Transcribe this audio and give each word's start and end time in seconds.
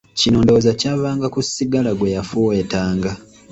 Kino 0.19 0.37
ndowooza 0.41 0.71
kyavanga 0.79 1.25
ku 1.33 1.39
ssigala 1.45 1.91
gwe 1.97 2.13
yafuweetanga. 2.15 3.11